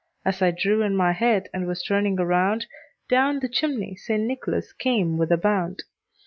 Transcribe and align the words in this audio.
As 0.25 0.41
I 0.41 0.49
drew 0.49 0.81
in 0.81 0.95
my 0.95 1.11
head, 1.11 1.47
and 1.53 1.67
was 1.67 1.83
turning 1.83 2.19
around, 2.19 2.65
Down 3.07 3.37
the 3.39 3.47
chimney 3.47 3.95
St. 3.95 4.23
Nicholas 4.23 4.73
came 4.73 5.15
with 5.19 5.31
a 5.31 5.37
bound. 5.37 5.83